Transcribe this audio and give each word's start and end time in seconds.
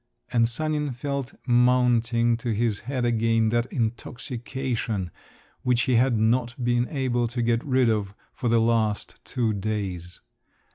And 0.33 0.49
Sanin 0.49 0.93
felt 0.93 1.35
mounting 1.45 2.35
to 2.37 2.55
his 2.55 2.79
head 2.79 3.05
again 3.05 3.49
that 3.49 3.67
intoxication 3.67 5.11
which 5.61 5.83
he 5.83 5.97
had 5.97 6.17
not 6.17 6.55
been 6.63 6.87
able 6.89 7.27
to 7.27 7.41
get 7.43 7.63
rid 7.63 7.87
of 7.87 8.15
for 8.33 8.49
the 8.49 8.59
last 8.59 9.23
two 9.23 9.53
days. 9.53 10.19